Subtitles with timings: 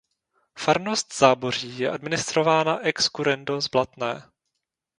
[0.57, 4.23] Farnost Záboří je administrována ex currendo z Blatné.